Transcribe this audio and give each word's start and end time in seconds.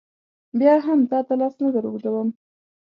بیا 0.59 0.73
هم 0.85 0.99
تا 1.09 1.19
ته 1.27 1.33
لاس 1.41 1.53
نه 1.63 1.69
در 1.73 1.85
اوږدوم. 1.89 2.29